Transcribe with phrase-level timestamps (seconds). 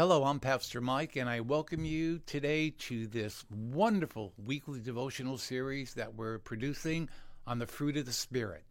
[0.00, 5.92] Hello, I'm Pastor Mike, and I welcome you today to this wonderful weekly devotional series
[5.92, 7.10] that we're producing
[7.46, 8.64] on the fruit of the Spirit.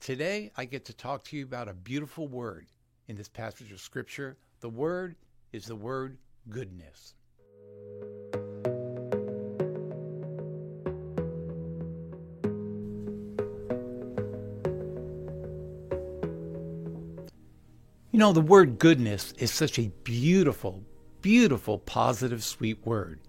[0.00, 2.66] Today, I get to talk to you about a beautiful word
[3.08, 4.36] in this passage of Scripture.
[4.60, 5.16] The word
[5.50, 6.18] is the word
[6.50, 7.14] goodness.
[18.16, 20.82] You know, the word goodness is such a beautiful,
[21.20, 23.20] beautiful, positive, sweet word.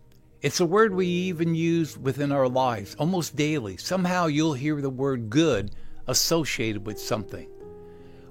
[0.42, 3.76] It's a word we even use within our lives almost daily.
[3.76, 5.72] Somehow you'll hear the word good
[6.08, 7.50] associated with something.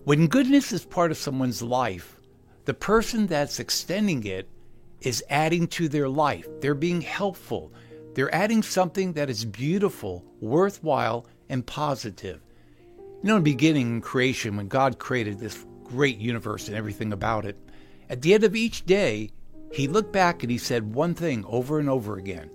[0.04, 2.16] When goodness is part of someone's life,
[2.64, 4.48] the person that's extending it
[5.02, 6.48] is adding to their life.
[6.62, 7.70] They're being helpful.
[8.14, 12.40] They're adding something that is beautiful, worthwhile, and positive.
[13.22, 17.12] You know, in the beginning in creation, when God created this great universe and everything
[17.12, 17.56] about it.
[18.10, 19.30] At the end of each day,
[19.72, 22.50] he looked back and he said one thing over and over again.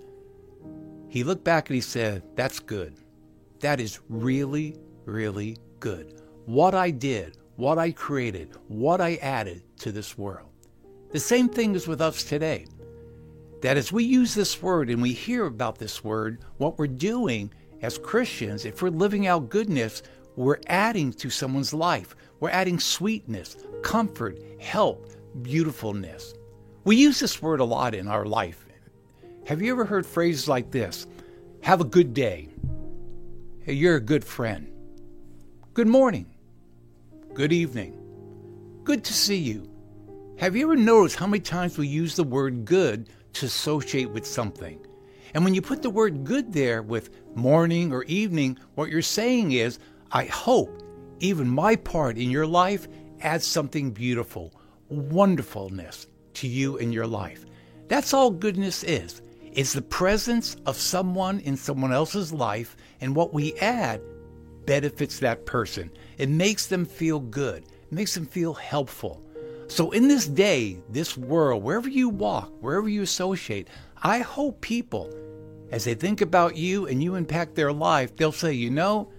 [1.09, 2.95] He looked back and he said, That's good.
[3.59, 4.75] That is really,
[5.06, 6.22] really good.
[6.45, 10.50] What I did, what I created, what I added to this world.
[11.11, 12.66] The same thing is with us today.
[13.61, 17.53] That as we use this word and we hear about this word, what we're doing
[17.81, 20.02] as Christians, if we're living out goodness,
[20.36, 22.16] we're adding to someone's life.
[22.40, 26.34] We're adding sweetness, comfort, help, beautifulness.
[26.84, 28.66] We use this word a lot in our life.
[29.46, 31.08] Have you ever heard phrases like this?
[31.62, 32.50] Have a good day.
[33.64, 34.72] Hey, you're a good friend.
[35.74, 36.26] Good morning.
[37.34, 37.98] Good evening.
[38.84, 39.70] Good to see you.
[40.38, 44.26] Have you ever noticed how many times we use the word good to associate with
[44.26, 44.80] something?
[45.34, 49.52] And when you put the word good there with morning or evening, what you're saying
[49.52, 49.80] is,
[50.14, 50.84] I hope
[51.20, 52.88] even my part in your life
[53.22, 54.53] adds something beautiful,
[54.90, 57.45] wonderfulness to you in your life.
[57.88, 59.22] That's all goodness is.
[59.53, 64.02] It's the presence of someone in someone else's life, and what we add
[64.66, 65.91] benefits that person.
[66.18, 69.24] It makes them feel good, it makes them feel helpful.
[69.68, 73.69] So, in this day, this world, wherever you walk, wherever you associate,
[74.03, 75.09] I hope people,
[75.72, 79.09] as they think about you and you impact their life, they'll say, you know,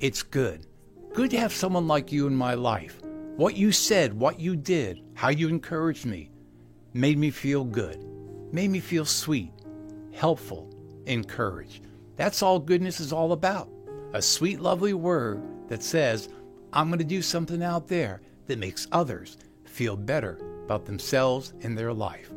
[0.00, 0.64] it's good.
[1.12, 3.00] Good to have someone like you in my life.
[3.36, 6.30] What you said, what you did, how you encouraged me,
[6.92, 8.04] made me feel good,
[8.52, 9.52] made me feel sweet,
[10.12, 10.70] helpful,
[11.06, 11.84] encouraged.
[12.16, 13.68] That's all goodness is all about.
[14.12, 16.28] A sweet, lovely word that says,
[16.72, 21.76] I'm going to do something out there that makes others feel better about themselves and
[21.76, 22.30] their life.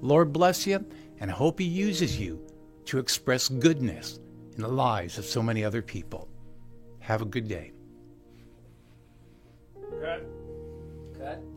[0.00, 0.84] Lord bless you,
[1.20, 2.44] and I hope He uses you
[2.86, 4.18] to express goodness
[4.56, 6.28] in the lives of so many other people.
[7.04, 7.70] Have a good day.
[10.00, 10.24] Cut.
[11.18, 11.53] Cut.